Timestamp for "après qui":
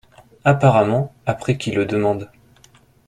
1.27-1.69